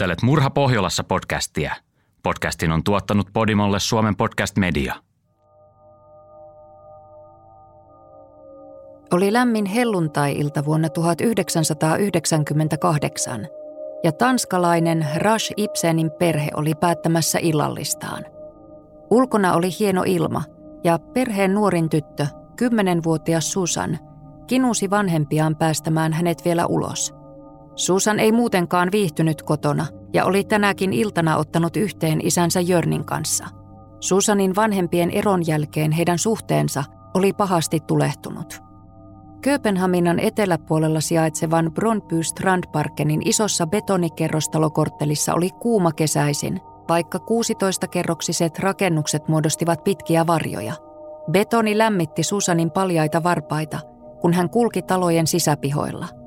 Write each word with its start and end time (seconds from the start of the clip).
Kuuntelet 0.00 0.22
Murha 0.22 0.50
Pohjolassa 0.50 1.04
podcastia. 1.04 1.74
Podcastin 2.22 2.72
on 2.72 2.84
tuottanut 2.84 3.26
Podimolle 3.32 3.80
Suomen 3.80 4.16
podcast 4.16 4.58
media. 4.58 4.94
Oli 9.12 9.32
lämmin 9.32 9.64
helluntai-ilta 9.64 10.64
vuonna 10.64 10.88
1998 10.88 13.48
ja 14.04 14.12
tanskalainen 14.12 15.06
Rush 15.16 15.52
Ibsenin 15.56 16.10
perhe 16.18 16.48
oli 16.56 16.74
päättämässä 16.74 17.38
illallistaan. 17.42 18.24
Ulkona 19.10 19.54
oli 19.54 19.68
hieno 19.78 20.02
ilma 20.06 20.42
ja 20.84 20.98
perheen 20.98 21.54
nuorin 21.54 21.88
tyttö, 21.88 22.26
kymmenenvuotias 22.56 23.52
Susan, 23.52 23.98
kinusi 24.46 24.90
vanhempiaan 24.90 25.56
päästämään 25.56 26.12
hänet 26.12 26.44
vielä 26.44 26.66
ulos– 26.66 27.14
Susan 27.80 28.18
ei 28.20 28.32
muutenkaan 28.32 28.88
viihtynyt 28.92 29.42
kotona 29.42 29.86
ja 30.12 30.24
oli 30.24 30.44
tänäkin 30.44 30.92
iltana 30.92 31.36
ottanut 31.36 31.76
yhteen 31.76 32.26
isänsä 32.26 32.60
Jörnin 32.60 33.04
kanssa. 33.04 33.46
Susanin 34.00 34.56
vanhempien 34.56 35.10
eron 35.10 35.46
jälkeen 35.46 35.92
heidän 35.92 36.18
suhteensa 36.18 36.84
oli 37.14 37.32
pahasti 37.32 37.80
tulehtunut. 37.80 38.60
Kööpenhaminan 39.42 40.18
eteläpuolella 40.18 41.00
sijaitsevan 41.00 41.70
Bronnby 41.74 42.22
Strandparkenin 42.22 43.28
isossa 43.28 43.66
betonikerrostalokorttelissa 43.66 45.34
oli 45.34 45.50
kuuma 45.50 45.92
kesäisin, 45.92 46.60
vaikka 46.88 47.18
16-kerroksiset 47.18 48.58
rakennukset 48.58 49.28
muodostivat 49.28 49.84
pitkiä 49.84 50.26
varjoja. 50.26 50.74
Betoni 51.30 51.78
lämmitti 51.78 52.22
Susanin 52.22 52.70
paljaita 52.70 53.22
varpaita, 53.22 53.80
kun 54.20 54.32
hän 54.32 54.50
kulki 54.50 54.82
talojen 54.82 55.26
sisäpihoilla– 55.26 56.08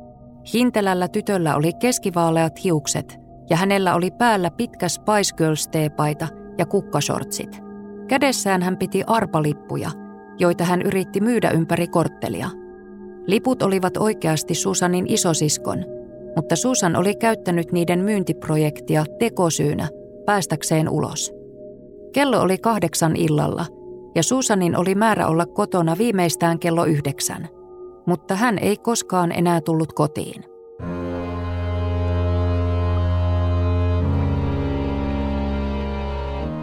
Hintelällä 0.54 1.08
tytöllä 1.08 1.56
oli 1.56 1.74
keskivaaleat 1.74 2.64
hiukset 2.64 3.20
ja 3.50 3.58
hänellä 3.58 3.96
oli 3.96 4.12
päällä 4.12 4.52
pitkä 4.52 4.90
Spice 4.90 5.36
Girls 5.38 5.68
teepaita 5.68 6.28
ja 6.58 6.66
kukkashortsit. 6.66 7.62
Kädessään 8.08 8.62
hän 8.62 8.78
piti 8.78 9.04
arpalippuja, 9.08 9.92
joita 10.40 10.64
hän 10.64 10.82
yritti 10.82 11.22
myydä 11.22 11.52
ympäri 11.52 11.88
korttelia. 11.88 12.50
Liput 13.28 13.62
olivat 13.62 13.98
oikeasti 13.98 14.56
Susanin 14.56 15.06
isosiskon, 15.08 15.86
mutta 16.36 16.56
Susan 16.56 16.96
oli 16.96 17.16
käyttänyt 17.16 17.72
niiden 17.72 18.00
myyntiprojektia 18.00 19.06
tekosyynä 19.20 19.88
päästäkseen 20.26 20.90
ulos. 20.90 21.34
Kello 22.14 22.42
oli 22.42 22.58
kahdeksan 22.58 23.16
illalla 23.16 23.66
ja 24.16 24.24
Susanin 24.24 24.78
oli 24.78 24.96
määrä 24.96 25.28
olla 25.28 25.46
kotona 25.46 25.96
viimeistään 25.98 26.60
kello 26.60 26.86
yhdeksän– 26.86 27.48
mutta 28.06 28.36
hän 28.36 28.60
ei 28.60 28.78
koskaan 28.78 29.32
enää 29.32 29.62
tullut 29.62 29.94
kotiin. 29.94 30.44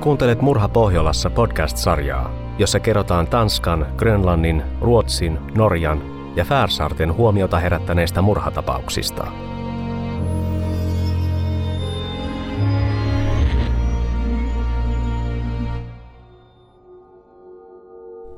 Kuuntelet 0.00 0.42
Murha 0.42 0.68
Pohjolassa 0.68 1.30
podcast-sarjaa, 1.30 2.30
jossa 2.58 2.80
kerrotaan 2.80 3.26
Tanskan, 3.26 3.86
Grönlannin, 3.96 4.62
Ruotsin, 4.80 5.38
Norjan 5.54 6.02
ja 6.36 6.44
Färsaarten 6.44 7.14
huomiota 7.14 7.58
herättäneistä 7.58 8.22
murhatapauksista– 8.22 9.26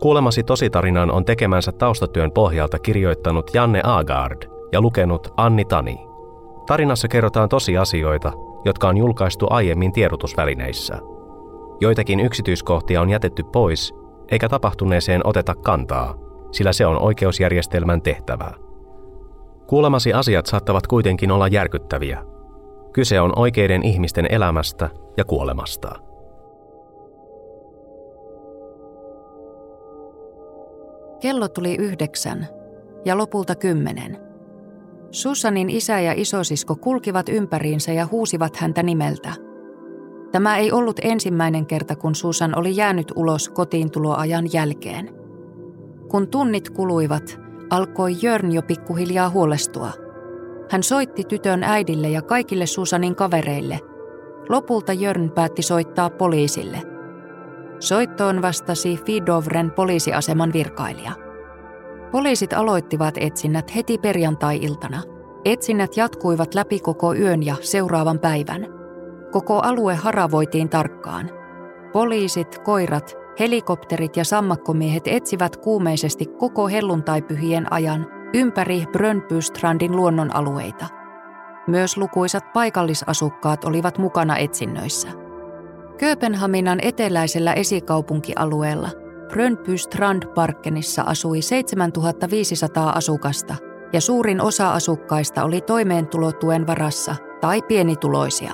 Kuulemasi 0.03 0.43
tositarinan 0.43 1.11
on 1.11 1.25
tekemänsä 1.25 1.73
taustatyön 1.73 2.33
pohjalta 2.33 2.79
kirjoittanut 2.79 3.51
Janne 3.55 3.81
Agard 3.85 4.43
ja 4.73 4.81
lukenut 4.81 5.33
Anni 5.37 5.65
Tani. 5.65 6.07
Tarinassa 6.67 7.09
kerrotaan 7.09 7.49
tosiasioita, 7.49 8.33
jotka 8.65 8.89
on 8.89 8.97
julkaistu 8.97 9.47
aiemmin 9.51 9.93
tiedotusvälineissä. 9.93 10.99
Joitakin 11.81 12.21
yksityiskohtia 12.21 13.01
on 13.01 13.11
jätetty 13.11 13.43
pois, 13.53 13.95
eikä 14.31 14.49
tapahtuneeseen 14.49 15.21
oteta 15.25 15.55
kantaa, 15.55 16.15
sillä 16.51 16.73
se 16.73 16.87
on 16.87 17.03
oikeusjärjestelmän 17.03 18.03
tehtävää. 18.03 18.55
Kuulemasi 19.67 20.13
asiat 20.13 20.47
saattavat 20.47 20.87
kuitenkin 20.87 21.31
olla 21.31 21.49
järkyttäviä. 21.49 22.25
Kyse 22.93 23.21
on 23.21 23.33
oikeiden 23.37 23.83
ihmisten 23.83 24.27
elämästä 24.31 24.91
ja 25.17 25.25
kuolemasta. 25.25 26.12
Kello 31.23 31.49
tuli 31.49 31.77
yhdeksän 31.77 32.47
ja 33.05 33.19
lopulta 33.19 33.55
kymmenen. 33.55 34.19
Susanin 35.11 35.71
isä 35.71 36.01
ja 36.01 36.13
isosisko 36.17 36.77
kulkivat 36.77 37.29
ympäriinsä 37.29 37.93
ja 37.93 38.09
huusivat 38.11 38.57
häntä 38.57 38.83
nimeltä. 38.83 39.33
Tämä 40.33 40.57
ei 40.57 40.73
ollut 40.73 41.01
ensimmäinen 41.03 41.67
kerta, 41.67 41.97
kun 41.97 42.15
Susan 42.15 42.59
oli 42.59 42.77
jäänyt 42.77 43.13
ulos 43.17 43.49
kotiintuloajan 43.49 44.53
jälkeen. 44.53 45.11
Kun 46.09 46.29
tunnit 46.29 46.71
kuluivat, 46.71 47.41
alkoi 47.71 48.17
Jörn 48.23 48.53
jo 48.53 48.63
pikkuhiljaa 48.63 49.31
huolestua. 49.31 49.91
Hän 50.71 50.83
soitti 50.83 51.25
tytön 51.25 51.63
äidille 51.63 52.09
ja 52.09 52.23
kaikille 52.23 52.67
Susanin 52.67 53.17
kavereille. 53.17 53.81
Lopulta 54.49 54.93
Jörn 54.93 55.31
päätti 55.31 55.63
soittaa 55.63 56.11
poliisille– 56.11 56.83
Soittoon 57.83 58.43
vastasi 58.43 59.01
Fidovren 59.07 59.71
poliisiaseman 59.71 60.53
virkailija. 60.53 61.13
Poliisit 62.13 62.53
aloittivat 62.53 63.15
etsinnät 63.21 63.75
heti 63.75 63.99
perjantai-iltana. 63.99 65.03
Etsinnät 65.45 65.97
jatkuivat 65.97 66.55
läpi 66.55 66.81
koko 66.81 67.15
yön 67.15 67.43
ja 67.43 67.55
seuraavan 67.61 68.19
päivän. 68.19 68.67
Koko 69.33 69.61
alue 69.61 69.95
haravoitiin 69.95 70.69
tarkkaan. 70.69 71.31
Poliisit, 71.93 72.59
koirat, 72.59 73.15
helikopterit 73.41 74.17
ja 74.17 74.25
sammakkomiehet 74.25 75.03
etsivät 75.07 75.57
kuumeisesti 75.57 76.27
koko 76.27 76.69
helluntaipyhien 76.69 77.73
ajan 77.73 78.07
ympäri 78.35 78.87
Brönbystrandin 78.93 79.97
luonnonalueita. 79.97 80.87
Myös 81.67 81.97
lukuisat 81.97 82.53
paikallisasukkaat 82.53 83.65
olivat 83.65 83.99
mukana 83.99 84.37
etsinnöissä. 84.37 85.22
Kööpenhaminan 86.03 86.79
eteläisellä 86.83 87.53
esikaupunkialueella 87.53 88.89
Brönby 89.29 89.79
Strandparkenissa 89.79 91.03
asui 91.03 91.43
7500 91.43 92.91
asukasta 92.91 93.55
ja 93.93 94.01
suurin 94.01 94.41
osa 94.41 94.73
asukkaista 94.73 95.45
oli 95.45 95.61
toimeentulotuen 95.61 96.67
varassa 96.67 97.17
tai 97.41 97.63
pienituloisia. 97.63 98.53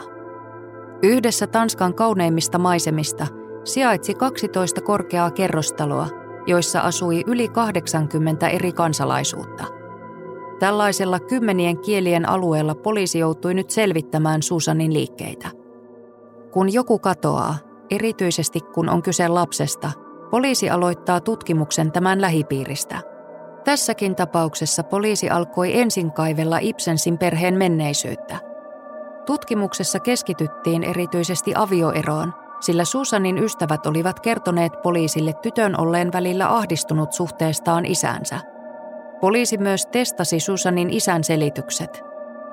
Yhdessä 1.03 1.47
Tanskan 1.47 1.95
kauneimmista 1.95 2.59
maisemista 2.59 3.27
sijaitsi 3.65 4.15
12 4.15 4.81
korkeaa 4.81 5.31
kerrostaloa, 5.31 6.09
joissa 6.47 6.81
asui 6.81 7.23
yli 7.27 7.49
80 7.49 8.49
eri 8.49 8.73
kansalaisuutta. 8.73 9.65
Tällaisella 10.59 11.21
kymmenien 11.21 11.79
kielien 11.79 12.29
alueella 12.29 12.75
poliisi 12.75 13.19
joutui 13.19 13.55
nyt 13.55 13.71
selvittämään 13.71 14.43
Susanin 14.43 14.93
liikkeitä. 14.95 15.58
Kun 16.59 16.73
joku 16.73 16.99
katoaa, 16.99 17.55
erityisesti 17.91 18.61
kun 18.61 18.89
on 18.89 19.03
kyse 19.03 19.29
lapsesta, 19.29 19.91
poliisi 20.31 20.71
aloittaa 20.71 21.21
tutkimuksen 21.21 21.93
tämän 21.93 22.21
lähipiiristä. 22.21 23.01
Tässäkin 23.65 24.17
tapauksessa 24.17 24.83
poliisi 24.83 25.31
alkoi 25.31 25.81
ensin 25.81 26.13
kaivella 26.13 26.59
Ibsensin 26.61 27.19
perheen 27.19 27.55
menneisyyttä. 27.55 28.39
Tutkimuksessa 29.27 30.01
keskityttiin 30.01 30.85
erityisesti 30.85 31.53
avioeroon, 31.55 32.35
sillä 32.61 32.85
Susanin 32.85 33.39
ystävät 33.39 33.87
olivat 33.87 34.21
kertoneet 34.21 34.73
poliisille 34.83 35.33
tytön 35.33 35.81
olleen 35.81 36.13
välillä 36.13 36.57
ahdistunut 36.57 37.13
suhteestaan 37.13 37.87
isäänsä. 37.87 38.41
Poliisi 39.21 39.59
myös 39.59 39.87
testasi 39.87 40.41
Susanin 40.41 40.91
isän 40.91 41.25
selitykset– 41.25 42.03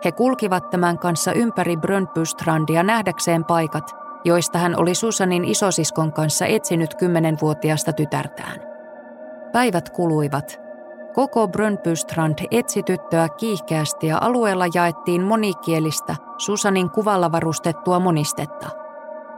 he 0.05 0.11
kulkivat 0.11 0.69
tämän 0.69 0.99
kanssa 0.99 1.33
ympäri 1.33 1.77
Brönnbystrandia 1.77 2.83
nähdäkseen 2.83 3.45
paikat, 3.45 3.95
joista 4.25 4.57
hän 4.59 4.79
oli 4.79 4.95
Susanin 4.95 5.45
isosiskon 5.45 6.13
kanssa 6.13 6.45
etsinyt 6.45 6.95
kymmenenvuotiaasta 6.95 7.93
tytärtään. 7.93 8.61
Päivät 9.51 9.89
kuluivat. 9.89 10.61
Koko 11.13 11.47
Brönnbystrand 11.47 12.39
etsi 12.51 12.83
tyttöä 12.83 13.29
kiihkeästi 13.29 14.07
ja 14.07 14.17
alueella 14.21 14.65
jaettiin 14.73 15.23
monikielistä 15.23 16.15
Susanin 16.37 16.89
kuvalla 16.89 17.31
varustettua 17.31 17.99
monistetta. 17.99 18.69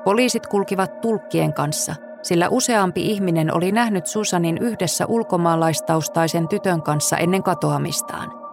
Poliisit 0.04 0.48
kulkivat 0.48 1.02
tulkkien 1.02 1.54
kanssa, 1.54 1.96
sillä 2.22 2.50
useampi 2.50 3.02
ihminen 3.02 3.54
oli 3.54 3.72
nähnyt 3.72 4.08
Susanin 4.08 4.58
yhdessä 4.58 5.06
ulkomaalaistaustaisen 5.06 6.48
tytön 6.48 6.82
kanssa 6.82 7.18
ennen 7.18 7.44
katoamistaan– 7.44 8.32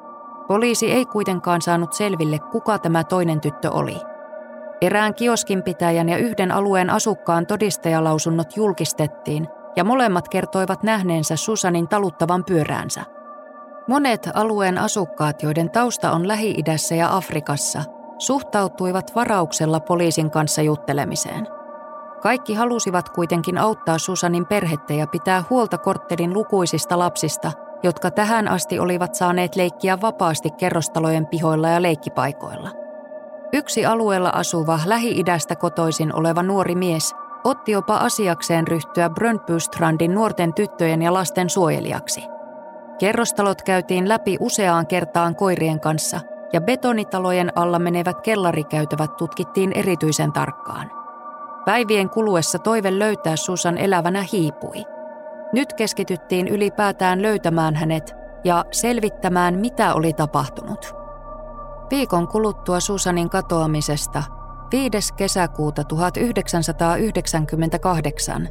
Poliisi 0.47 0.93
ei 0.93 1.07
kuitenkaan 1.07 1.63
saanut 1.63 1.93
selville, 1.93 2.39
kuka 2.39 2.79
tämä 2.79 3.05
toinen 3.05 3.41
tyttö 3.41 3.71
oli. 3.71 3.97
Erään 4.81 5.15
kioskin 5.15 5.63
pitäjän 5.63 6.09
ja 6.09 6.17
yhden 6.17 6.53
alueen 6.53 6.91
asukkaan 6.91 7.47
todistajalausunnot 7.47 8.57
julkistettiin, 8.57 9.49
ja 9.77 9.85
molemmat 9.85 10.29
kertoivat 10.29 10.83
nähneensä 10.83 11.37
Susanin 11.37 11.89
taluttavan 11.89 12.45
pyöräänsä. 12.45 13.03
Monet 13.89 14.31
alueen 14.35 14.79
asukkaat, 14.79 15.43
joiden 15.43 15.71
tausta 15.71 16.13
on 16.13 16.29
Lähi-idässä 16.29 16.95
ja 16.95 17.17
Afrikassa, 17.17 17.83
suhtautuivat 18.19 19.15
varauksella 19.15 19.81
poliisin 19.81 20.31
kanssa 20.31 20.63
juttelemiseen. 20.63 21.49
Kaikki 22.23 22.55
halusivat 22.55 23.09
kuitenkin 23.09 23.59
auttaa 23.59 23.99
Susanin 23.99 24.47
perhettä 24.47 24.95
ja 24.95 25.07
pitää 25.07 25.45
huolta 25.51 25.79
korttelin 25.79 26.33
lukuisista 26.33 26.99
lapsista, 26.99 27.53
jotka 27.83 28.11
tähän 28.11 28.49
asti 28.49 28.79
olivat 28.79 29.15
saaneet 29.15 29.57
leikkiä 29.57 30.01
vapaasti 30.01 30.51
kerrostalojen 30.51 31.27
pihoilla 31.27 31.69
ja 31.69 31.83
leikkipaikoilla. 31.83 32.84
Yksi 33.55 33.87
alueella 33.87 34.31
asuva 34.35 34.81
Lähi-idästä 34.85 35.57
kotoisin 35.57 36.15
oleva 36.15 36.43
nuori 36.43 36.75
mies 36.75 37.15
otti 37.45 37.73
jopa 37.73 37.97
asiakseen 37.97 38.69
ryhtyä 38.69 39.11
Brönnbystrandin 39.11 40.15
nuorten 40.15 40.55
tyttöjen 40.55 41.03
ja 41.03 41.13
lasten 41.13 41.51
suojelijaksi. 41.51 42.23
Kerrostalot 42.99 43.63
käytiin 43.63 44.09
läpi 44.09 44.37
useaan 44.41 44.87
kertaan 44.87 45.37
koirien 45.37 45.81
kanssa 45.81 46.21
ja 46.53 46.61
betonitalojen 46.61 47.53
alla 47.55 47.79
menevät 47.79 48.21
kellarikäytävät 48.21 49.17
tutkittiin 49.17 49.73
erityisen 49.73 50.33
tarkkaan. 50.33 50.91
Päivien 51.65 52.11
kuluessa 52.11 52.59
toive 52.59 52.99
löytää 52.99 53.37
Susan 53.37 53.79
elävänä 53.79 54.25
hiipui. 54.33 54.85
Nyt 55.53 55.73
keskityttiin 55.73 56.49
ylipäätään 56.49 57.23
löytämään 57.23 57.75
hänet 57.75 58.15
ja 58.45 58.65
selvittämään, 58.71 59.59
mitä 59.59 59.95
oli 59.95 60.13
tapahtunut. 60.13 61.04
Viikon 61.95 62.29
kuluttua 62.29 62.81
Susanin 62.81 63.31
katoamisesta 63.31 64.23
5. 64.73 65.15
kesäkuuta 65.17 65.85
1998 65.85 68.49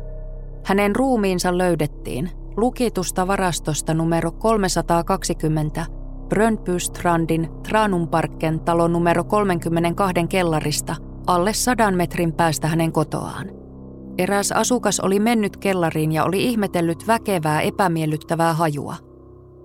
hänen 0.66 0.96
ruumiinsa 0.96 1.58
löydettiin 1.58 2.30
lukitusta 2.58 3.28
varastosta 3.28 3.94
numero 3.94 4.32
320 4.32 5.86
Brönnbystrandin 6.30 7.50
Tranumparken 7.70 8.60
talon 8.60 8.94
numero 8.94 9.24
32 9.24 10.28
kellarista 10.30 10.96
alle 11.28 11.54
sadan 11.54 11.96
metrin 11.96 12.34
päästä 12.34 12.68
hänen 12.68 12.92
kotoaan. 12.92 13.50
Eräs 14.18 14.52
asukas 14.52 15.00
oli 15.00 15.20
mennyt 15.20 15.58
kellariin 15.58 16.12
ja 16.12 16.24
oli 16.24 16.44
ihmetellyt 16.44 17.08
väkevää 17.08 17.62
epämiellyttävää 17.62 18.54
hajua. 18.54 18.96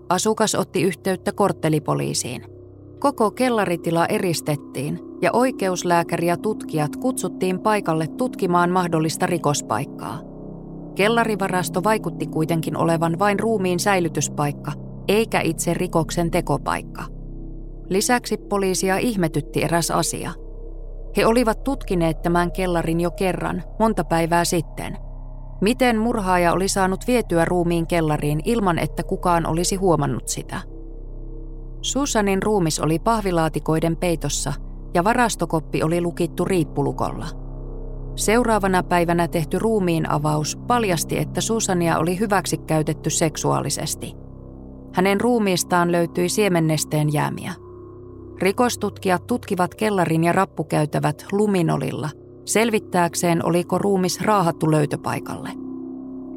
Asukas 0.09 0.55
otti 0.55 0.83
yhteyttä 0.83 1.33
korttelipoliisiin. 1.33 2.58
Koko 3.01 3.31
kellaritila 3.31 4.07
eristettiin 4.07 5.01
ja 5.23 5.31
oikeuslääkäri 5.33 6.27
ja 6.27 6.37
tutkijat 6.37 6.97
kutsuttiin 6.97 7.61
paikalle 7.61 8.07
tutkimaan 8.07 8.71
mahdollista 8.71 9.27
rikospaikkaa. 9.27 10.21
Kellarivarasto 10.95 11.85
vaikutti 11.85 12.27
kuitenkin 12.27 12.77
olevan 12.77 13.19
vain 13.19 13.41
ruumiin 13.41 13.81
säilytyspaikka, 13.81 14.73
eikä 15.09 15.41
itse 15.41 15.75
rikoksen 15.75 16.31
tekopaikka. 16.31 17.05
Lisäksi 17.89 18.37
poliisia 18.37 18.99
ihmetytti 18.99 19.65
eräs 19.65 19.91
asia. 19.91 20.33
He 21.17 21.27
olivat 21.27 21.65
tutkineet 21.65 22.23
tämän 22.23 22.53
kellarin 22.53 23.01
jo 23.01 23.11
kerran, 23.11 23.63
monta 23.79 24.05
päivää 24.05 24.45
sitten. 24.45 24.97
Miten 25.61 25.99
murhaaja 25.99 26.53
oli 26.53 26.69
saanut 26.69 27.07
vietyä 27.07 27.45
ruumiin 27.45 27.87
kellariin 27.87 28.41
ilman, 28.45 28.79
että 28.79 29.03
kukaan 29.03 29.47
olisi 29.47 29.77
huomannut 29.77 30.29
sitä? 30.29 30.78
Susanin 31.83 32.43
ruumis 32.43 32.81
oli 32.81 32.99
pahvilaatikoiden 32.99 33.97
peitossa 33.97 34.53
ja 34.95 35.05
varastokoppi 35.05 35.83
oli 35.83 36.01
lukittu 36.01 36.45
riippulukolla. 36.45 37.27
Seuraavana 38.17 38.83
päivänä 38.83 39.29
tehty 39.29 39.59
ruumiin 39.59 40.11
avaus 40.11 40.57
paljasti, 40.57 41.19
että 41.19 41.41
Susania 41.41 41.99
oli 41.99 42.19
hyväksikäytetty 42.19 43.11
seksuaalisesti. 43.11 44.15
Hänen 44.93 45.21
ruumiistaan 45.21 45.93
löytyi 45.93 46.29
siemennesteen 46.29 47.13
jäämiä. 47.13 47.53
Rikostutkijat 48.41 49.27
tutkivat 49.27 49.75
kellarin 49.75 50.25
ja 50.25 50.33
rappukäytävät 50.33 51.27
luminolilla, 51.33 52.11
selvittääkseen 52.45 53.45
oliko 53.45 53.79
ruumis 53.79 54.21
raahattu 54.21 54.71
löytöpaikalle. 54.71 55.68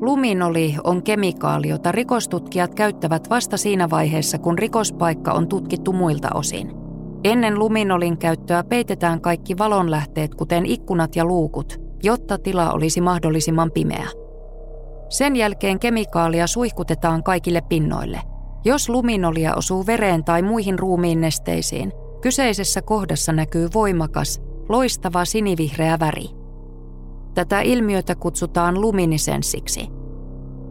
Luminoli 0.01 0.75
on 0.83 1.03
kemikaali, 1.03 1.69
jota 1.69 1.91
rikostutkijat 1.91 2.75
käyttävät 2.75 3.29
vasta 3.29 3.57
siinä 3.57 3.89
vaiheessa, 3.89 4.37
kun 4.37 4.59
rikospaikka 4.59 5.31
on 5.31 5.47
tutkittu 5.47 5.93
muilta 5.93 6.29
osin– 6.33 6.71
Ennen 7.23 7.59
luminolin 7.59 8.17
käyttöä 8.17 8.63
peitetään 8.63 9.21
kaikki 9.21 9.57
valonlähteet, 9.57 10.35
kuten 10.35 10.65
ikkunat 10.65 11.15
ja 11.15 11.25
luukut, 11.25 11.81
jotta 12.03 12.37
tila 12.37 12.71
olisi 12.71 13.01
mahdollisimman 13.01 13.71
pimeä. 13.71 14.07
Sen 15.09 15.35
jälkeen 15.35 15.79
kemikaalia 15.79 16.47
suihkutetaan 16.47 17.23
kaikille 17.23 17.61
pinnoille. 17.69 18.21
Jos 18.65 18.89
luminolia 18.89 19.55
osuu 19.55 19.85
vereen 19.85 20.23
tai 20.23 20.41
muihin 20.41 20.79
ruumiin 20.79 21.21
nesteisiin, 21.21 21.91
kyseisessä 22.21 22.81
kohdassa 22.81 23.33
näkyy 23.33 23.67
voimakas, 23.73 24.41
loistava 24.69 25.25
sinivihreä 25.25 25.99
väri. 25.99 26.40
Tätä 27.33 27.61
ilmiötä 27.61 28.15
kutsutaan 28.15 28.81
luminisenssiksi. 28.81 29.87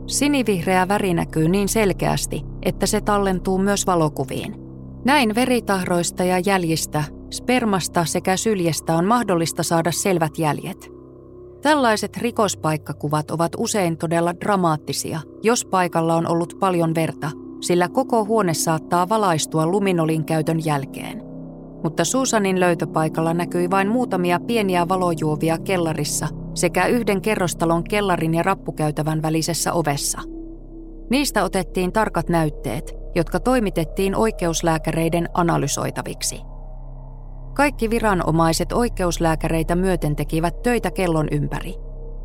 Sinivihreä 0.07 0.89
väri 0.89 1.15
näkyy 1.15 1.49
niin 1.49 1.69
selkeästi, 1.69 2.43
että 2.63 2.87
se 2.87 3.01
tallentuu 3.01 3.59
myös 3.59 3.87
valokuviin. 3.87 4.55
Näin 5.05 5.35
veritahroista 5.35 6.25
ja 6.25 6.39
jäljistä, 6.39 7.05
spermasta 7.31 8.05
sekä 8.05 8.37
syljestä 8.37 8.95
on 8.95 9.05
mahdollista 9.05 9.63
saada 9.63 9.93
selvät 9.93 10.39
jäljet. 10.39 10.89
Tällaiset 11.63 12.17
rikospaikkakuvat 12.17 13.31
ovat 13.31 13.53
usein 13.59 13.97
todella 13.97 14.35
dramaattisia, 14.41 15.21
jos 15.43 15.65
paikalla 15.65 16.15
on 16.15 16.27
ollut 16.27 16.57
paljon 16.61 16.95
verta, 16.95 17.31
sillä 17.61 17.89
koko 17.89 18.25
huone 18.25 18.55
saattaa 18.55 19.09
valaistua 19.09 19.67
luminolin 19.67 20.25
käytön 20.25 20.65
jälkeen. 20.65 21.23
Mutta 21.83 22.05
Susanin 22.05 22.61
löytöpaikalla 22.61 23.35
näkyi 23.35 23.71
vain 23.71 23.89
muutamia 23.89 24.41
pieniä 24.41 24.89
valojuovia 24.89 25.59
kellarissa 25.59 26.29
sekä 26.55 26.87
yhden 26.87 27.23
kerrostalon 27.23 27.85
kellarin 27.85 28.35
ja 28.35 28.43
rappukäytävän 28.43 29.23
välisessä 29.23 29.73
ovessa. 29.73 30.21
Niistä 31.11 31.45
otettiin 31.45 31.93
tarkat 31.93 32.29
näytteet, 32.29 32.93
jotka 33.15 33.41
toimitettiin 33.41 34.17
oikeuslääkäreiden 34.17 35.29
analysoitaviksi. 35.35 36.41
Kaikki 37.55 37.91
viranomaiset 37.91 38.73
oikeuslääkäreitä 38.73 39.77
myöten 39.77 40.17
tekivät 40.17 40.63
töitä 40.63 40.91
kellon 40.91 41.29
ympäri. 41.31 41.75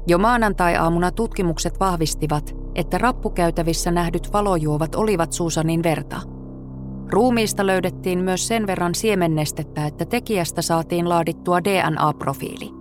Jo 0.08 0.18
maanantai-aamuna 0.18 1.12
tutkimukset 1.12 1.80
vahvistivat, 1.80 2.56
että 2.76 2.98
rappukäytävissä 2.98 3.92
nähdyt 3.92 4.34
valojuovat 4.34 4.96
olivat 4.96 5.32
Susanin 5.32 5.84
verta. 5.84 6.22
Ruumiista 7.10 7.66
löydettiin 7.66 8.20
myös 8.20 8.48
sen 8.48 8.68
verran 8.68 8.96
siemennestettä, 8.96 9.86
että 9.86 10.06
tekijästä 10.06 10.62
saatiin 10.62 11.10
laadittua 11.10 11.64
DNA-profiili. 11.64 12.75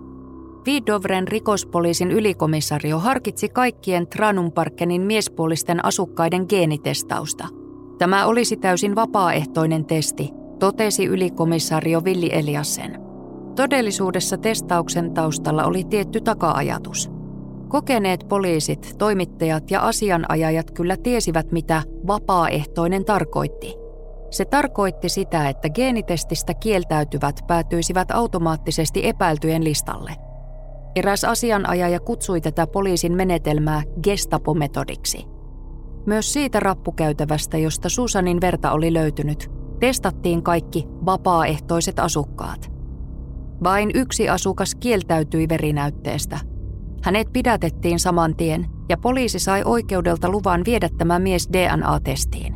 Vidovren 0.65 1.27
rikospoliisin 1.27 2.11
ylikomissario 2.11 2.99
harkitsi 2.99 3.49
kaikkien 3.49 4.07
Tranumparkenin 4.07 5.01
miespuolisten 5.01 5.85
asukkaiden 5.85 6.45
geenitestausta– 6.49 7.47
Tämä 7.97 8.25
olisi 8.25 8.57
täysin 8.57 8.95
vapaaehtoinen 8.95 9.85
testi, 9.85 10.31
totesi 10.59 11.05
ylikomissario 11.05 12.03
Villi 12.03 12.29
Eliassen. 12.33 13.01
Todellisuudessa 13.55 14.37
testauksen 14.37 15.13
taustalla 15.13 15.65
oli 15.65 15.83
tietty 15.83 16.21
taka-ajatus. 16.21 17.11
Kokeneet 17.67 18.25
poliisit, 18.29 18.95
toimittajat 18.97 19.71
ja 19.71 19.81
asianajajat 19.81 20.71
kyllä 20.71 20.97
tiesivät, 20.97 21.51
mitä 21.51 21.83
vapaaehtoinen 22.07 23.05
tarkoitti. 23.05 23.75
Se 24.31 24.45
tarkoitti 24.45 25.09
sitä, 25.09 25.49
että 25.49 25.69
geenitestistä 25.69 26.53
kieltäytyvät 26.53 27.39
päätyisivät 27.47 28.11
automaattisesti 28.11 29.07
epäiltyjen 29.07 29.63
listalle. 29.63 30.24
Eräs 30.95 31.23
asianajaja 31.23 31.99
kutsui 31.99 32.41
tätä 32.41 32.67
poliisin 32.67 33.13
menetelmää 33.13 33.83
gestapometodiksi– 34.03 35.25
myös 36.05 36.33
siitä 36.33 36.59
rappukäytävästä, 36.59 37.57
josta 37.57 37.89
Susanin 37.89 38.41
verta 38.41 38.71
oli 38.71 38.93
löytynyt, 38.93 39.51
testattiin 39.79 40.43
kaikki 40.43 40.85
vapaaehtoiset 41.05 41.99
asukkaat. 41.99 42.71
Vain 43.63 43.91
yksi 43.93 44.29
asukas 44.29 44.75
kieltäytyi 44.75 45.49
verinäytteestä. 45.49 46.39
Hänet 47.03 47.27
pidätettiin 47.33 47.99
saman 47.99 48.35
tien 48.35 48.65
ja 48.89 48.97
poliisi 48.97 49.39
sai 49.39 49.61
oikeudelta 49.65 50.29
luvan 50.29 50.61
viedä 50.65 50.89
tämä 50.97 51.19
mies 51.19 51.49
DNA-testiin. 51.53 52.55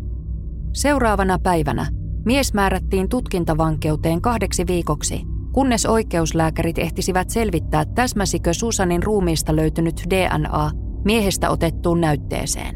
Seuraavana 0.73 1.39
päivänä 1.39 1.85
mies 2.25 2.53
määrättiin 2.53 3.09
tutkintavankeuteen 3.09 4.21
kahdeksi 4.21 4.67
viikoksi, 4.67 5.21
kunnes 5.51 5.85
oikeuslääkärit 5.85 6.77
ehtisivät 6.77 7.29
selvittää, 7.29 7.85
täsmäsikö 7.85 8.53
Susanin 8.53 9.03
ruumiista 9.03 9.55
löytynyt 9.55 10.03
DNA 10.09 10.71
miehestä 11.05 11.49
otettuun 11.49 12.01
näytteeseen. 12.01 12.75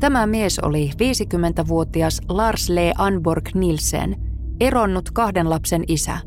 Tämä 0.00 0.26
mies 0.26 0.58
oli 0.58 0.90
50-vuotias 0.94 2.20
Lars 2.28 2.68
Le 2.68 2.92
Anborg 2.98 3.48
Nielsen, 3.54 4.16
eronnut 4.60 5.10
kahden 5.10 5.50
lapsen 5.50 5.84
isä. 5.88 6.18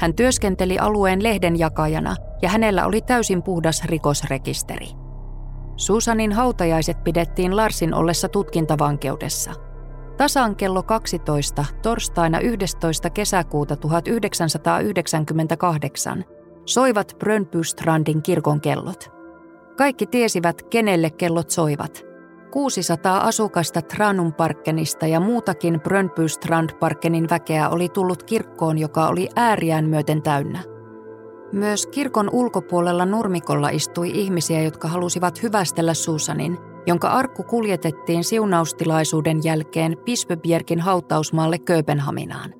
Hän 0.00 0.14
työskenteli 0.14 0.78
alueen 0.78 1.22
lehdenjakajana 1.22 2.16
ja 2.42 2.48
hänellä 2.48 2.86
oli 2.86 3.00
täysin 3.00 3.42
puhdas 3.42 3.84
rikosrekisteri. 3.84 4.86
Susanin 5.76 6.32
hautajaiset 6.32 7.04
pidettiin 7.04 7.56
Larsin 7.56 7.94
ollessa 7.94 8.28
tutkintavankeudessa. 8.28 9.65
Tasan 10.16 10.56
kello 10.56 10.82
12 10.82 11.64
torstaina 11.82 12.40
11. 12.40 13.10
kesäkuuta 13.10 13.76
1998 13.76 16.24
soivat 16.64 17.16
Brönbystrandin 17.18 18.22
kirkon 18.22 18.60
kellot. 18.60 19.10
Kaikki 19.76 20.06
tiesivät, 20.06 20.62
kenelle 20.62 21.10
kellot 21.10 21.50
soivat. 21.50 22.06
600 22.50 23.20
asukasta 23.20 23.82
Tranumparkkenista 23.82 25.06
ja 25.06 25.20
muutakin 25.20 25.80
Brönbystrandparkkenin 25.80 27.30
väkeä 27.30 27.68
oli 27.68 27.88
tullut 27.88 28.22
kirkkoon, 28.22 28.78
joka 28.78 29.08
oli 29.08 29.28
ääriään 29.36 29.88
myöten 29.88 30.22
täynnä. 30.22 30.62
Myös 31.52 31.86
kirkon 31.86 32.30
ulkopuolella 32.32 33.06
nurmikolla 33.06 33.68
istui 33.68 34.10
ihmisiä, 34.14 34.62
jotka 34.62 34.88
halusivat 34.88 35.42
hyvästellä 35.42 35.94
Susanin, 35.94 36.58
jonka 36.86 37.08
arkku 37.08 37.42
kuljetettiin 37.42 38.24
siunaustilaisuuden 38.24 39.44
jälkeen 39.44 39.96
Pispebjerkin 40.04 40.80
hautausmaalle 40.80 41.58
Kööpenhaminaan. 41.58 42.54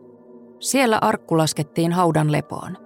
Siellä 0.61 0.99
arkku 1.03 1.39
laskettiin 1.39 1.93
haudan 1.93 2.33
lepoon. 2.33 2.77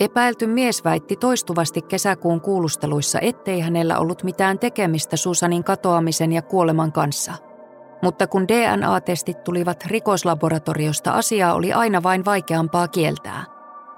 Epäilty 0.00 0.46
mies 0.46 0.84
väitti 0.84 1.16
toistuvasti 1.16 1.82
kesäkuun 1.82 2.40
kuulusteluissa, 2.40 3.18
ettei 3.20 3.60
hänellä 3.60 3.98
ollut 3.98 4.24
mitään 4.24 4.58
tekemistä 4.58 5.16
Susanin 5.16 5.64
katoamisen 5.64 6.32
ja 6.32 6.42
kuoleman 6.42 6.92
kanssa. 6.92 7.32
Mutta 8.02 8.26
kun 8.26 8.48
DNA-testit 8.48 9.44
tulivat 9.44 9.84
rikoslaboratoriosta, 9.86 11.12
asiaa 11.12 11.54
oli 11.54 11.72
aina 11.72 12.02
vain 12.02 12.24
vaikeampaa 12.24 12.88
kieltää. 12.88 13.44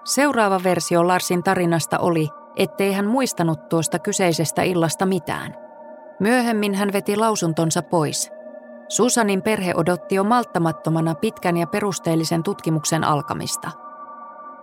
Seuraava 0.04 0.60
versio 0.64 1.06
Larsin 1.06 1.42
tarinasta 1.42 1.98
oli, 1.98 2.28
ettei 2.56 2.92
hän 2.92 3.06
muistanut 3.06 3.68
tuosta 3.68 3.98
kyseisestä 3.98 4.62
illasta 4.62 5.06
mitään. 5.06 5.62
Myöhemmin 6.22 6.74
hän 6.74 6.92
veti 6.92 7.16
lausuntonsa 7.16 7.82
pois. 7.82 8.32
Susanin 8.88 9.42
perhe 9.42 9.72
odotti 9.76 10.14
jo 10.14 10.24
malttamattomana 10.24 11.14
pitkän 11.14 11.56
ja 11.56 11.66
perusteellisen 11.66 12.42
tutkimuksen 12.42 13.04
alkamista– 13.04 13.70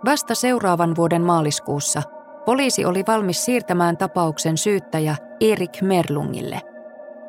Vasta 0.04 0.34
seuraavan 0.34 0.96
vuoden 0.96 1.22
maaliskuussa 1.22 2.02
poliisi 2.44 2.84
oli 2.84 3.04
valmis 3.08 3.44
siirtämään 3.44 3.96
tapauksen 3.96 4.56
syyttäjä 4.56 5.16
Erik 5.40 5.82
Merlungille. 5.82 6.60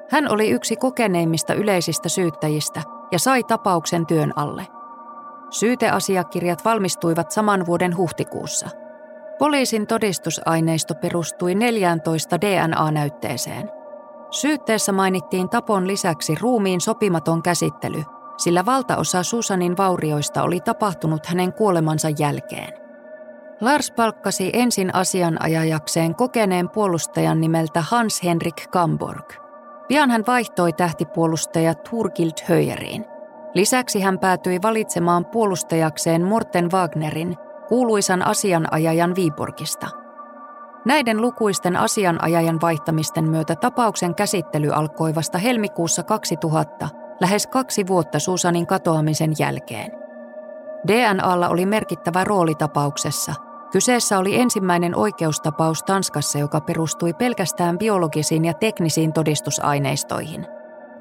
Hän 0.09 0.31
oli 0.31 0.49
yksi 0.49 0.75
kokeneimmista 0.75 1.53
yleisistä 1.53 2.09
syyttäjistä 2.09 2.81
ja 3.11 3.19
sai 3.19 3.43
tapauksen 3.43 4.05
työn 4.05 4.33
alle. 4.35 4.67
Syyteasiakirjat 5.49 6.65
valmistuivat 6.65 7.31
saman 7.31 7.65
vuoden 7.65 7.97
huhtikuussa. 7.97 8.69
Poliisin 9.39 9.87
todistusaineisto 9.87 10.95
perustui 10.95 11.55
14 11.55 12.41
DNA-näytteeseen. 12.41 13.80
Syytteessä 14.31 14.91
mainittiin 14.91 15.49
tapon 15.49 15.87
lisäksi 15.87 16.35
ruumiin 16.41 16.81
sopimaton 16.81 17.43
käsittely– 17.43 18.03
sillä 18.41 18.65
valtaosa 18.65 19.23
Susanin 19.23 19.77
vaurioista 19.77 20.43
oli 20.43 20.59
tapahtunut 20.59 21.25
hänen 21.25 21.53
kuolemansa 21.53 22.07
jälkeen. 22.19 22.73
Lars 23.61 23.91
palkkasi 23.91 24.49
ensin 24.53 24.95
asianajajakseen 24.95 26.15
kokeneen 26.15 26.69
puolustajan 26.69 27.41
nimeltä 27.41 27.83
Hans-Henrik 27.89 28.63
Kamborg. 28.71 29.33
Pian 29.87 30.11
hän 30.11 30.23
vaihtoi 30.27 30.73
tähtipuolustaja 30.73 31.75
Turgild 31.75 32.33
Höjeriin. 32.45 33.05
Lisäksi 33.53 34.01
hän 34.01 34.19
päätyi 34.19 34.61
valitsemaan 34.61 35.25
puolustajakseen 35.25 36.25
Morten 36.25 36.71
Wagnerin, 36.71 37.35
kuuluisan 37.67 38.27
asianajajan 38.27 39.15
Viiborgista. 39.15 40.00
Näiden 40.85 41.21
lukuisten 41.21 41.77
asianajajan 41.77 42.61
vaihtamisten 42.61 43.29
myötä 43.29 43.55
tapauksen 43.55 44.15
käsittely 44.15 44.69
alkoi 44.69 45.15
vasta 45.15 45.37
helmikuussa 45.37 46.03
2000 46.03 46.89
lähes 47.19 47.47
kaksi 47.47 47.87
vuotta 47.87 48.19
Susanin 48.19 48.67
katoamisen 48.67 49.33
jälkeen. 49.39 49.91
DNAlla 50.87 51.49
oli 51.49 51.65
merkittävä 51.65 52.23
rooli 52.23 52.55
tapauksessa. 52.55 53.33
Kyseessä 53.71 54.19
oli 54.19 54.39
ensimmäinen 54.39 54.95
oikeustapaus 54.95 55.83
Tanskassa, 55.83 56.39
joka 56.39 56.61
perustui 56.61 57.13
pelkästään 57.13 57.77
biologisiin 57.77 58.45
ja 58.45 58.53
teknisiin 58.53 59.13
todistusaineistoihin. 59.13 60.47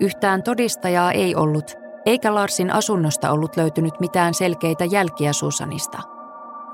Yhtään 0.01 0.43
todistajaa 0.43 1.13
ei 1.13 1.35
ollut, 1.35 1.75
eikä 2.07 2.35
Larsin 2.35 2.71
asunnosta 2.71 3.31
ollut 3.31 3.57
löytynyt 3.57 4.01
mitään 4.01 4.35
selkeitä 4.35 4.85
jälkiä 4.85 5.33
Susanista. 5.33 6.20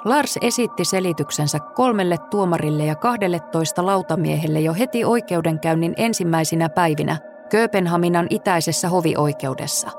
Lars 0.06 0.38
esitti 0.40 0.84
selityksensä 0.84 1.60
kolmelle 1.60 2.18
tuomarille 2.30 2.84
ja 2.84 2.94
12 2.94 3.86
lautamiehelle 3.86 4.60
jo 4.60 4.75
heti 4.75 5.04
oikeudenkäynnin 5.04 5.94
ensimmäisinä 5.96 6.68
päivinä 6.68 7.16
Kööpenhaminan 7.50 8.26
itäisessä 8.30 8.88
hovioikeudessa. 8.88 9.90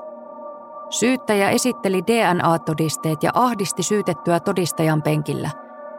Syyttäjä 0.90 1.50
esitteli 1.50 2.02
DNA-todisteet 2.02 3.22
ja 3.22 3.30
ahdisti 3.34 3.82
syytettyä 3.82 4.40
todistajan 4.40 5.02
penkillä. 5.02 5.50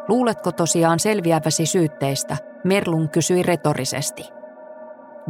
Luuletko 0.07 0.51
tosiaan 0.51 0.99
selviäväsi 0.99 1.65
syytteistä? 1.65 2.37
Merlun 2.63 3.09
kysyi 3.09 3.43
retorisesti. 3.43 4.23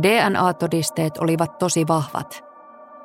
DNA-todisteet 0.02 1.18
olivat 1.18 1.58
tosi 1.58 1.88
vahvat. 1.88 2.44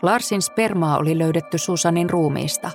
Larsin 0.03 0.43
spermaa 0.43 0.99
oli 0.99 1.19
löydetty 1.19 1.59
Susanin 1.59 2.11
ruumiista. 2.11 2.71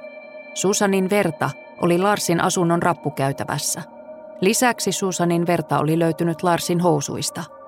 Susanin 0.53 1.09
verta 1.09 1.49
oli 1.81 1.98
Larsin 1.98 2.41
asunnon 2.41 2.83
rappukäytävässä. 2.83 3.81
Lisäksi 4.41 4.91
Susanin 4.91 5.48
verta 5.48 5.79
oli 5.79 6.00
löytynyt 6.00 6.43
Larsin 6.43 6.79
housuista– 6.79 7.43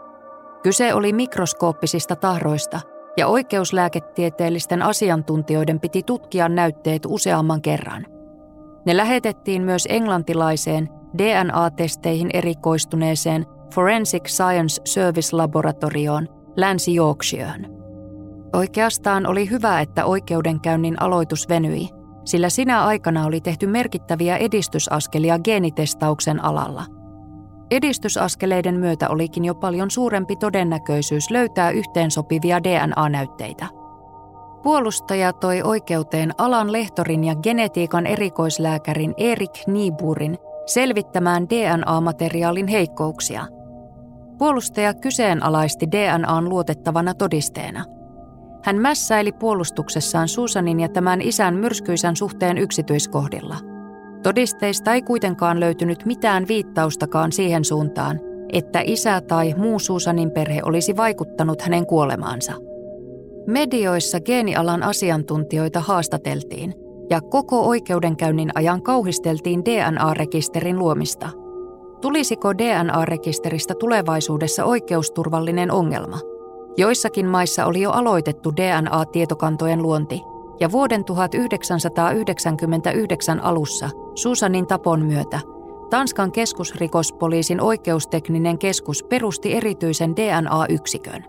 Kyse 0.63 0.94
oli 0.94 1.13
mikroskooppisista 1.13 2.15
tahroista, 2.15 2.80
ja 3.18 3.27
oikeuslääketieteellisten 3.27 4.82
asiantuntijoiden 4.82 5.80
piti 5.80 6.03
tutkia 6.03 6.50
näytteet 6.50 7.01
useamman 7.08 7.62
kerran. 7.62 8.06
Ne 8.86 8.98
lähetettiin 8.98 9.62
myös 9.62 9.88
englantilaiseen 9.89 10.89
DNA-testeihin 11.18 12.30
erikoistuneeseen 12.34 13.46
Forensic 13.74 14.27
Science 14.27 14.82
Service-laboratorioon 14.86 16.27
Länsi-Yorkshirehän. 16.56 17.68
Oikeastaan 18.53 19.27
oli 19.27 19.50
hyvä, 19.50 19.82
että 19.82 20.06
oikeudenkäynnin 20.06 21.01
aloitus 21.01 21.50
venyi, 21.50 21.89
sillä 22.25 22.50
sinä 22.50 22.86
aikana 22.86 23.25
oli 23.25 23.42
tehty 23.42 23.68
merkittäviä 23.68 24.38
edistysaskelia 24.38 25.40
geenitestauksen 25.40 26.44
alalla– 26.44 26.86
Edistysaskeleiden 27.72 28.80
myötä 28.80 29.10
olikin 29.10 29.46
jo 29.46 29.56
paljon 29.56 29.92
suurempi 29.92 30.36
todennäköisyys 30.36 31.32
löytää 31.32 31.72
yhteensopivia 31.72 32.63
DNA-näytteitä. 32.63 33.68
Puolustaja 34.63 35.34
toi 35.34 35.62
oikeuteen 35.62 36.32
alan 36.38 36.72
lehtorin 36.72 37.24
ja 37.24 37.36
genetiikan 37.36 38.08
erikoislääkärin 38.08 39.13
Erik 39.18 39.51
Niburin 39.68 40.38
selvittämään 40.66 41.48
DNA-materiaalin 41.50 42.68
heikkouksia. 42.68 43.48
Puolustaja 44.38 44.94
kyseenalaisti 44.94 45.92
DNAn 45.92 46.50
luotettavana 46.50 47.13
todisteena. 47.13 47.86
Hän 48.63 48.77
mässäili 48.77 49.32
puolustuksessaan 49.32 50.27
Susanin 50.27 50.80
ja 50.80 50.89
tämän 50.89 51.22
isän 51.22 51.56
myrskyisän 51.56 52.15
suhteen 52.15 52.58
yksityiskohdilla– 52.58 53.58
Todisteista 54.24 54.94
ei 54.94 55.01
kuitenkaan 55.01 55.60
löytynyt 55.60 56.06
mitään 56.06 56.48
viittaustakaan 56.48 57.32
siihen 57.32 57.65
suuntaan, 57.65 58.20
että 58.53 58.82
isä 58.86 59.22
tai 59.22 59.53
muu 59.58 59.80
Susanin 59.80 60.32
perhe 60.32 60.62
olisi 60.65 60.98
vaikuttanut 60.98 61.62
hänen 61.62 61.86
kuolemaansa. 61.86 62.53
Medioissa 63.48 64.20
geenialan 64.20 64.84
asiantuntijoita 64.84 65.80
haastateltiin 65.80 66.74
ja 67.10 67.22
koko 67.22 67.62
oikeudenkäynnin 67.62 68.50
ajan 68.56 68.82
kauhisteltiin 68.82 69.65
DNA-rekisterin 69.65 70.80
luomista. 70.80 71.30
Tulisiko 72.01 72.53
DNA-rekisteristä 72.53 73.74
tulevaisuudessa 73.80 74.65
oikeusturvallinen 74.65 75.72
ongelma? 75.72 76.30
Joissakin 76.78 77.28
maissa 77.28 77.66
oli 77.66 77.82
jo 77.82 77.92
aloitettu 77.92 78.56
DNA-tietokantojen 78.56 79.82
luonti– 79.82 80.22
ja 80.62 80.72
vuoden 80.72 81.06
1999 81.06 83.44
alussa 83.44 83.90
Susanin 84.16 84.68
tapon 84.68 85.06
myötä 85.06 85.40
Tanskan 85.90 86.32
keskusrikospoliisin 86.32 87.62
oikeustekninen 87.62 88.58
keskus 88.58 89.04
perusti 89.04 89.54
erityisen 89.54 90.16
DNA-yksikön. 90.16 91.25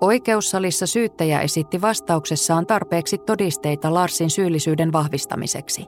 Oikeussalissa 0.00 0.86
syyttäjä 0.86 1.40
esitti 1.40 1.80
vastauksessaan 1.80 2.66
tarpeeksi 2.66 3.18
todisteita 3.18 3.94
Larsin 3.94 4.30
syyllisyyden 4.30 4.92
vahvistamiseksi. 4.92 5.86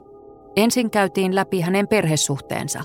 Ensin 0.55 0.91
käytiin 0.91 1.35
läpi 1.35 1.61
hänen 1.61 1.87
perhesuhteensa. 1.87 2.83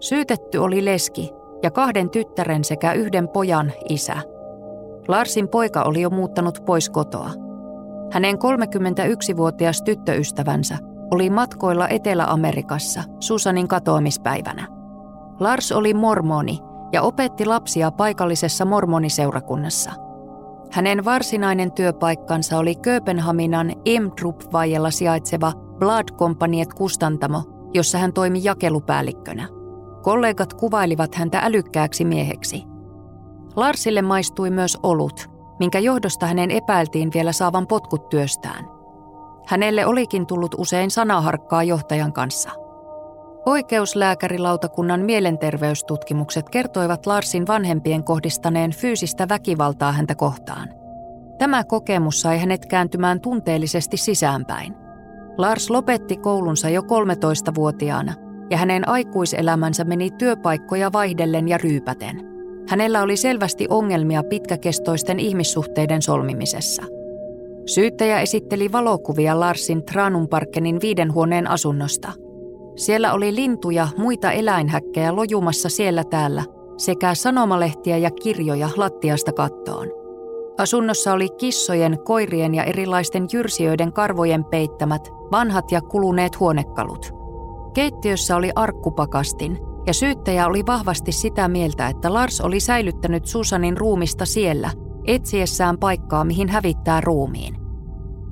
Syytetty 0.00 0.58
oli 0.58 0.84
leski 0.84 1.30
ja 1.62 1.70
kahden 1.70 2.10
tyttären 2.10 2.64
sekä 2.64 2.92
yhden 2.92 3.28
pojan 3.28 3.72
isä. 3.88 4.16
Larsin 5.08 5.48
poika 5.48 5.82
oli 5.82 6.00
jo 6.00 6.10
muuttanut 6.10 6.62
pois 6.64 6.90
kotoa– 6.90 7.30
hänen 8.14 8.36
31-vuotias 8.36 9.82
tyttöystävänsä 9.82 10.78
oli 11.10 11.30
matkoilla 11.30 11.88
Etelä-Amerikassa 11.88 13.04
Susanin 13.20 13.68
katoamispäivänä. 13.68 14.66
Lars 15.40 15.72
oli 15.72 15.94
mormoni 15.94 16.58
ja 16.92 17.02
opetti 17.02 17.44
lapsia 17.44 17.90
paikallisessa 17.90 18.64
mormoniseurakunnassa. 18.64 19.90
Hänen 20.72 21.04
varsinainen 21.04 21.72
työpaikkansa 21.72 22.58
oli 22.58 22.74
Kööpenhaminan 22.74 23.72
Emdrup-vajella 23.84 24.90
sijaitseva 24.90 25.52
Blood 25.78 26.08
Companyet 26.16 26.74
kustantamo, 26.74 27.42
jossa 27.74 27.98
hän 27.98 28.12
toimi 28.12 28.40
jakelupäällikkönä. 28.44 29.48
Kollegat 30.02 30.54
kuvailivat 30.54 31.14
häntä 31.14 31.38
älykkääksi 31.38 32.04
mieheksi. 32.04 32.73
Larsille 33.56 34.02
maistui 34.02 34.50
myös 34.50 34.78
olut, 34.82 35.30
minkä 35.58 35.78
johdosta 35.78 36.26
hänen 36.26 36.50
epäiltiin 36.50 37.10
vielä 37.14 37.32
saavan 37.32 37.66
potkut 37.66 38.08
työstään. 38.08 38.64
Hänelle 39.46 39.86
olikin 39.86 40.26
tullut 40.26 40.54
usein 40.58 40.90
sanaharkkaa 40.90 41.62
johtajan 41.62 42.12
kanssa. 42.12 42.50
Oikeuslääkärilautakunnan 43.46 45.00
mielenterveystutkimukset 45.00 46.50
kertoivat 46.50 47.06
Larsin 47.06 47.46
vanhempien 47.46 48.04
kohdistaneen 48.04 48.70
fyysistä 48.70 49.28
väkivaltaa 49.28 49.92
häntä 49.92 50.14
kohtaan. 50.14 50.68
Tämä 51.38 51.64
kokemus 51.64 52.20
sai 52.20 52.38
hänet 52.38 52.66
kääntymään 52.66 53.20
tunteellisesti 53.20 53.96
sisäänpäin. 53.96 54.74
Lars 55.38 55.70
lopetti 55.70 56.16
koulunsa 56.16 56.68
jo 56.68 56.80
13-vuotiaana 56.80 58.14
ja 58.50 58.56
hänen 58.56 58.88
aikuiselämänsä 58.88 59.84
meni 59.84 60.10
työpaikkoja 60.10 60.92
vaihdellen 60.92 61.48
ja 61.48 61.58
ryypäten. 61.58 62.33
Hänellä 62.68 63.02
oli 63.02 63.16
selvästi 63.16 63.66
ongelmia 63.70 64.22
pitkäkestoisten 64.22 65.20
ihmissuhteiden 65.20 66.02
solmimisessa. 66.02 66.82
Syyttäjä 67.66 68.20
esitteli 68.20 68.72
valokuvia 68.72 69.40
Larsin 69.40 69.84
Tranumparkenin 69.84 70.80
viiden 70.80 71.14
huoneen 71.14 71.50
asunnosta. 71.50 72.12
Siellä 72.76 73.12
oli 73.12 73.34
lintuja, 73.34 73.88
muita 73.96 74.32
eläinhäkkejä 74.32 75.16
lojumassa 75.16 75.68
siellä 75.68 76.04
täällä 76.04 76.44
sekä 76.76 77.14
sanomalehtiä 77.14 77.96
ja 77.96 78.10
kirjoja 78.10 78.68
lattiasta 78.76 79.32
kattoon. 79.32 79.88
Asunnossa 80.58 81.12
oli 81.12 81.28
kissojen, 81.28 81.98
koirien 82.04 82.54
ja 82.54 82.64
erilaisten 82.64 83.26
jyrsijöiden 83.32 83.92
karvojen 83.92 84.44
peittämät, 84.44 85.08
vanhat 85.32 85.72
ja 85.72 85.80
kuluneet 85.80 86.40
huonekalut– 86.40 87.12
Keittiössä 87.74 88.36
oli 88.36 88.50
arkkupakastin, 88.54 89.58
ja 89.86 89.94
syyttäjä 89.94 90.46
oli 90.46 90.66
vahvasti 90.66 91.12
sitä 91.12 91.48
mieltä, 91.48 91.88
että 91.88 92.14
Lars 92.14 92.40
oli 92.40 92.60
säilyttänyt 92.60 93.26
Susanin 93.26 93.76
ruumista 93.76 94.26
siellä, 94.26 94.70
etsiessään 95.06 95.78
paikkaa, 95.78 96.24
mihin 96.24 96.48
hävittää 96.48 97.00
ruumiin. 97.00 97.56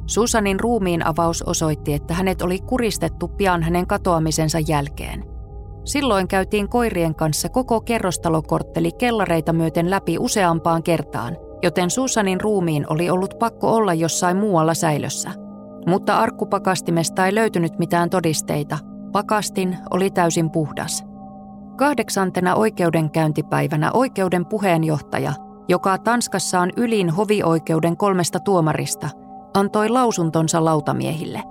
Susanin 0.06 0.60
ruumiin 0.60 1.06
avaus 1.06 1.42
osoitti, 1.42 1.92
että 1.92 2.14
hänet 2.14 2.42
oli 2.42 2.58
kuristettu 2.58 3.28
pian 3.28 3.62
hänen 3.62 3.86
katoamisensa 3.86 4.58
jälkeen. 4.58 5.24
Silloin 5.84 6.28
käytiin 6.28 6.68
koirien 6.68 7.14
kanssa 7.14 7.48
koko 7.48 7.80
kerrostalokortteli 7.80 8.92
kellareita 8.92 9.52
myöten 9.52 9.90
läpi 9.90 10.18
useampaan 10.18 10.82
kertaan, 10.82 11.36
joten 11.62 11.90
Susanin 11.90 12.40
ruumiin 12.40 12.86
oli 12.90 13.10
ollut 13.10 13.34
pakko 13.38 13.74
olla 13.74 13.94
jossain 13.94 14.36
muualla 14.36 14.74
säilössä. 14.74 15.30
Mutta 15.86 16.18
arkkupakastimesta 16.18 17.26
ei 17.26 17.34
löytynyt 17.34 17.78
mitään 17.78 18.10
todisteita– 18.10 18.78
Pakastin 19.12 19.78
oli 19.90 20.10
täysin 20.10 20.50
puhdas. 20.50 21.04
Kahdeksantena 21.76 22.54
oikeudenkäyntipäivänä 22.54 23.90
oikeuden 23.92 24.46
puheenjohtaja, 24.46 25.32
joka 25.68 25.98
Tanskassa 25.98 26.60
on 26.60 26.70
ylin 26.76 27.10
hovioikeuden 27.10 27.96
kolmesta 27.96 28.40
tuomarista, 28.40 29.08
antoi 29.54 29.88
lausuntonsa 29.88 30.64
lautamiehille. 30.64 31.42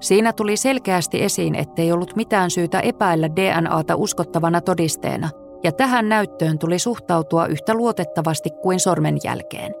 Siinä 0.00 0.32
tuli 0.32 0.56
selkeästi 0.56 1.22
esiin, 1.22 1.54
ettei 1.54 1.92
ollut 1.92 2.16
mitään 2.16 2.50
syytä 2.50 2.80
epäillä 2.80 3.28
DNAta 3.36 3.96
uskottavana 3.96 4.60
todisteena, 4.60 5.30
ja 5.64 5.72
tähän 5.72 6.08
näyttöön 6.08 6.58
tuli 6.58 6.78
suhtautua 6.78 7.46
yhtä 7.46 7.74
luotettavasti 7.74 8.50
kuin 8.62 8.80
sormenjälkeen. 8.80 9.74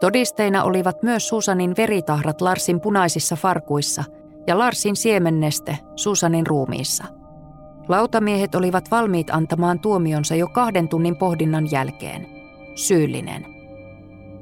Todisteina 0.00 0.64
olivat 0.64 1.02
myös 1.02 1.28
Susanin 1.28 1.74
veritahrat 1.76 2.40
Larsin 2.40 2.80
punaisissa 2.80 3.36
farkuissa– 3.36 4.04
ja 4.46 4.58
Larsin 4.58 4.96
siemenneste 4.96 5.78
Susanin 5.96 6.46
ruumiissa. 6.46 7.04
Lautamiehet 7.88 8.54
olivat 8.54 8.90
valmiit 8.90 9.30
antamaan 9.30 9.80
tuomionsa 9.80 10.34
jo 10.34 10.48
kahden 10.48 10.88
tunnin 10.88 11.16
pohdinnan 11.16 11.70
jälkeen. 11.70 12.26
Syyllinen. 12.74 13.46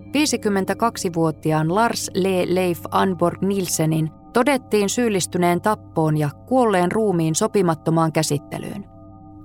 52-vuotiaan 0.06 1.74
Lars 1.74 2.10
Le 2.14 2.54
Leif 2.54 2.80
Anborg 2.90 3.42
Nielsenin 3.42 4.10
todettiin 4.32 4.88
syyllistyneen 4.88 5.60
tappoon 5.60 6.16
ja 6.16 6.30
kuolleen 6.46 6.92
ruumiin 6.92 7.34
sopimattomaan 7.34 8.12
käsittelyyn. 8.12 8.84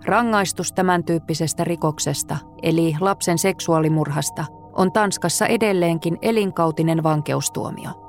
Rangaistus 0.06 0.74
tämän 0.74 1.04
tyyppisestä 1.04 1.64
rikoksesta, 1.64 2.38
eli 2.62 2.96
lapsen 3.00 3.38
seksuaalimurhasta, 3.38 4.46
on 4.74 4.92
Tanskassa 4.92 5.48
edelleenkin 5.48 6.18
elinkautinen 6.22 7.04
vankeustuomio. 7.04 8.09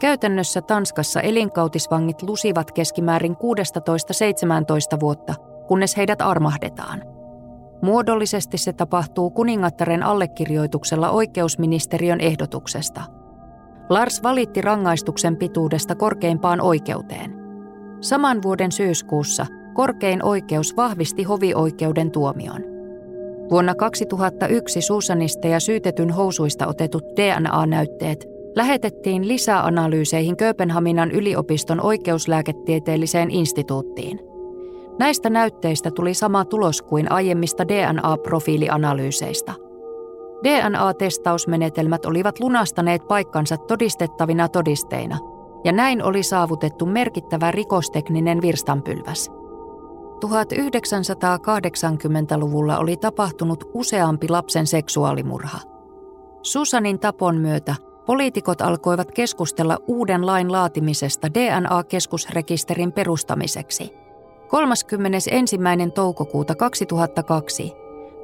Käytännössä 0.00 0.62
Tanskassa 0.62 1.20
elinkautisvangit 1.20 2.22
lusivat 2.22 2.72
keskimäärin 2.72 3.36
16-17 4.96 5.00
vuotta, 5.00 5.34
kunnes 5.68 5.96
heidät 5.96 6.22
armahdetaan. 6.22 7.02
Muodollisesti 7.82 8.58
se 8.58 8.72
tapahtuu 8.72 9.30
kuningattaren 9.30 10.02
allekirjoituksella 10.02 11.10
oikeusministeriön 11.10 12.20
ehdotuksesta. 12.20 13.02
Lars 13.88 14.22
valitti 14.22 14.60
rangaistuksen 14.60 15.36
pituudesta 15.36 15.94
korkeimpaan 15.94 16.60
oikeuteen. 16.60 17.34
Saman 18.00 18.42
vuoden 18.42 18.72
syyskuussa 18.72 19.46
korkein 19.74 20.24
oikeus 20.24 20.76
vahvisti 20.76 21.22
hovioikeuden 21.22 22.10
tuomion. 22.10 22.62
Vuonna 23.50 23.74
2001 23.74 24.82
Susanista 24.82 25.48
ja 25.48 25.60
syytetyn 25.60 26.10
housuista 26.10 26.66
otetut 26.66 27.04
DNA-näytteet 27.04 28.39
lähetettiin 28.56 29.28
lisäanalyyseihin 29.28 30.36
Kööpenhaminan 30.36 31.10
yliopiston 31.10 31.80
oikeuslääketieteelliseen 31.80 33.30
instituuttiin. 33.30 34.20
Näistä 34.98 35.30
näytteistä 35.30 35.90
tuli 35.90 36.14
sama 36.14 36.44
tulos 36.44 36.82
kuin 36.82 37.12
aiemmista 37.12 37.68
DNA-profiilianalyyseistä. 37.68 39.52
DNA-testausmenetelmät 40.44 42.06
olivat 42.06 42.40
lunastaneet 42.40 43.08
paikkansa 43.08 43.56
todistettavina 43.56 44.48
todisteina, 44.48 45.18
ja 45.64 45.72
näin 45.72 46.02
oli 46.02 46.22
saavutettu 46.22 46.86
merkittävä 46.86 47.50
rikostekninen 47.50 48.42
virstanpylväs. 48.42 49.30
1980-luvulla 50.26 52.78
oli 52.78 52.96
tapahtunut 52.96 53.64
useampi 53.74 54.28
lapsen 54.28 54.66
seksuaalimurha. 54.66 55.58
Susanin 56.42 56.98
tapon 56.98 57.36
myötä 57.36 57.74
Poliitikot 58.10 58.60
alkoivat 58.60 59.12
keskustella 59.12 59.76
uuden 59.86 60.26
lain 60.26 60.52
laatimisesta 60.52 61.28
DNA-keskusrekisterin 61.34 62.92
perustamiseksi. 62.92 63.94
31. 64.48 65.58
toukokuuta 65.94 66.54
2002 66.54 67.72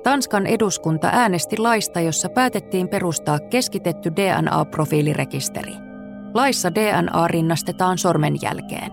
Tanskan 0.02 0.46
eduskunta 0.46 1.08
äänesti 1.12 1.58
laista, 1.58 2.00
jossa 2.00 2.28
päätettiin 2.28 2.88
perustaa 2.88 3.38
keskitetty 3.38 4.10
DNA-profiilirekisteri. 4.10 5.74
Laissa 6.34 6.74
DNA 6.74 7.28
rinnastetaan 7.28 7.98
sormenjälkeen. 7.98 8.90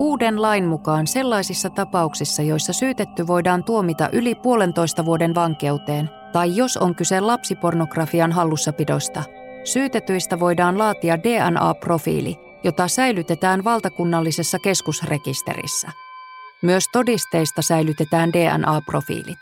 Uuden 0.00 0.42
lain 0.42 0.64
mukaan 0.64 1.06
sellaisissa 1.06 1.70
tapauksissa, 1.70 2.42
joissa 2.42 2.72
syytetty 2.72 3.26
voidaan 3.26 3.64
tuomita 3.64 4.08
yli 4.12 4.34
puolentoista 4.34 5.04
vuoden 5.04 5.34
vankeuteen, 5.34 6.10
tai 6.32 6.56
jos 6.56 6.76
on 6.76 6.94
kyse 6.94 7.20
lapsipornografian 7.20 8.32
hallussapidosta– 8.32 9.22
Syytetyistä 9.66 10.40
voidaan 10.40 10.78
laatia 10.78 11.18
DNA-profiili, 11.22 12.38
jota 12.64 12.88
säilytetään 12.88 13.64
valtakunnallisessa 13.64 14.58
keskusrekisterissä. 14.58 15.88
Myös 16.62 16.84
todisteista 16.92 17.62
säilytetään 17.62 18.32
DNA-profiilit. 18.32 19.38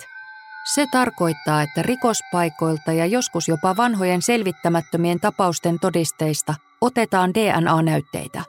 Se 0.74 0.86
tarkoittaa, 0.92 1.62
että 1.62 1.82
rikospaikoilta 1.82 2.92
ja 2.92 3.06
joskus 3.06 3.48
jopa 3.48 3.76
vanhojen 3.76 4.22
selvittämättömien 4.22 5.20
tapausten 5.20 5.80
todisteista 5.80 6.54
otetaan 6.80 7.34
DNA-näytteitä. 7.34 8.42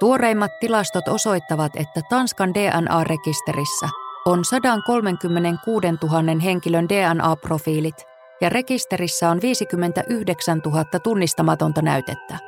Tuoreimmat 0.00 0.58
tilastot 0.60 1.08
osoittavat, 1.08 1.72
että 1.76 2.00
Tanskan 2.10 2.54
DNA-rekisterissä 2.54 3.88
on 4.26 4.44
136 4.44 5.86
000 6.02 6.40
henkilön 6.42 6.88
DNA-profiilit– 6.88 8.04
ja 8.44 8.50
rekisterissä 8.50 9.30
on 9.30 9.40
59 9.42 10.58
000 10.58 10.84
tunnistamatonta 11.02 11.82
näytettä. 11.82 12.38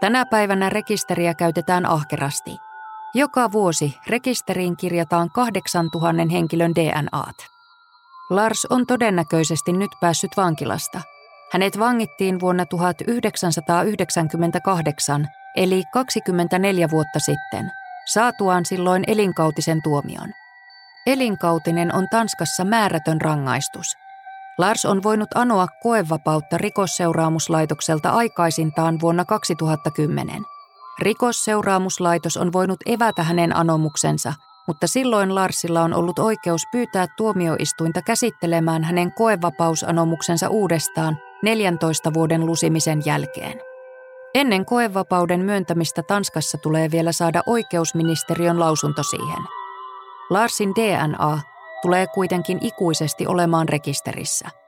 Tänä 0.00 0.26
päivänä 0.26 0.70
rekisteriä 0.70 1.34
käytetään 1.34 1.86
ahkerasti. 1.86 2.56
Joka 3.14 3.52
vuosi 3.52 3.98
rekisteriin 4.06 4.76
kirjataan 4.76 5.30
8000 5.30 6.32
henkilön 6.32 6.74
DNAt. 6.74 7.36
Lars 8.30 8.66
on 8.70 8.86
todennäköisesti 8.86 9.72
nyt 9.72 9.90
päässyt 10.00 10.30
vankilasta. 10.36 11.00
Hänet 11.52 11.78
vangittiin 11.78 12.40
vuonna 12.40 12.66
1998, 12.66 15.28
eli 15.56 15.82
24 15.92 16.90
vuotta 16.90 17.18
sitten, 17.18 17.70
saatuaan 18.12 18.64
silloin 18.64 19.04
elinkautisen 19.06 19.82
tuomion. 19.82 20.32
Elinkautinen 21.06 21.94
on 21.94 22.08
Tanskassa 22.10 22.64
määrätön 22.64 23.20
rangaistus– 23.20 23.86
Lars 24.60 24.84
on 24.84 25.02
voinut 25.02 25.28
anoa 25.34 25.66
koevapautta 25.82 26.58
rikosseuraamuslaitokselta 26.58 28.10
aikaisintaan 28.10 29.00
vuonna 29.00 29.24
2010. 29.24 30.42
Rikosseuraamuslaitos 30.98 32.36
on 32.36 32.52
voinut 32.52 32.78
evätä 32.86 33.22
hänen 33.22 33.56
anomuksensa, 33.56 34.32
mutta 34.66 34.86
silloin 34.86 35.34
Larsilla 35.34 35.82
on 35.82 35.94
ollut 35.94 36.18
oikeus 36.18 36.62
pyytää 36.72 37.06
tuomioistuinta 37.16 38.02
käsittelemään 38.02 38.84
hänen 38.84 39.12
koevapausanomuksensa 39.12 40.48
uudestaan 40.48 41.18
14 41.42 42.14
vuoden 42.14 42.46
lusimisen 42.46 43.02
jälkeen. 43.04 43.60
Ennen 44.34 44.64
koevapauden 44.66 45.40
myöntämistä 45.40 46.02
Tanskassa 46.02 46.58
tulee 46.58 46.90
vielä 46.90 47.12
saada 47.12 47.42
oikeusministeriön 47.46 48.60
lausunto 48.60 49.02
siihen. 49.02 49.42
Larsin 50.30 50.74
DNA 50.74 51.49
tulee 51.82 52.06
kuitenkin 52.06 52.58
ikuisesti 52.60 53.26
olemaan 53.26 53.68
rekisterissä. 53.68 54.59